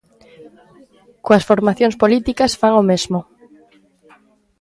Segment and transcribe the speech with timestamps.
[1.25, 3.19] Coas formacións políticas fan o mesmo.